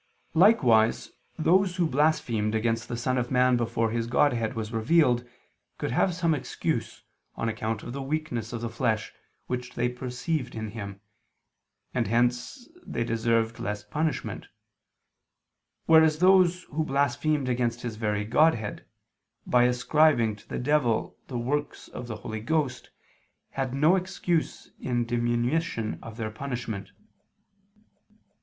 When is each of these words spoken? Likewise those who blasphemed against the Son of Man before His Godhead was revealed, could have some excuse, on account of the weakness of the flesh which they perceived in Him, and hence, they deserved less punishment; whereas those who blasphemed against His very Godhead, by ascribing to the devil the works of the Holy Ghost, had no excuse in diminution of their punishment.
Likewise 0.33 1.11
those 1.37 1.75
who 1.75 1.85
blasphemed 1.85 2.55
against 2.55 2.87
the 2.87 2.97
Son 2.97 3.19
of 3.19 3.29
Man 3.29 3.55
before 3.55 3.91
His 3.91 4.07
Godhead 4.07 4.55
was 4.55 4.73
revealed, 4.73 5.23
could 5.77 5.91
have 5.91 6.15
some 6.15 6.33
excuse, 6.33 7.03
on 7.35 7.47
account 7.47 7.83
of 7.83 7.93
the 7.93 8.01
weakness 8.01 8.51
of 8.51 8.61
the 8.61 8.69
flesh 8.69 9.13
which 9.45 9.75
they 9.75 9.89
perceived 9.89 10.55
in 10.55 10.69
Him, 10.69 11.01
and 11.93 12.07
hence, 12.07 12.67
they 12.83 13.03
deserved 13.03 13.59
less 13.59 13.83
punishment; 13.83 14.47
whereas 15.85 16.17
those 16.17 16.63
who 16.73 16.83
blasphemed 16.83 17.47
against 17.47 17.83
His 17.83 17.95
very 17.97 18.25
Godhead, 18.25 18.83
by 19.45 19.65
ascribing 19.65 20.35
to 20.37 20.49
the 20.49 20.57
devil 20.57 21.15
the 21.27 21.37
works 21.37 21.87
of 21.89 22.07
the 22.07 22.15
Holy 22.15 22.39
Ghost, 22.41 22.89
had 23.51 23.75
no 23.75 23.95
excuse 23.95 24.71
in 24.79 25.05
diminution 25.05 25.99
of 26.01 26.17
their 26.17 26.31
punishment. 26.31 26.89